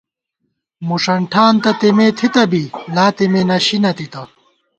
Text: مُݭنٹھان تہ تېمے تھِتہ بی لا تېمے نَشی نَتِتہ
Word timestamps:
مُݭنٹھان 0.87 1.53
تہ 1.63 1.71
تېمے 1.79 2.07
تھِتہ 2.17 2.43
بی 2.51 2.63
لا 2.95 3.05
تېمے 3.15 3.41
نَشی 3.49 3.77
نَتِتہ 3.83 4.21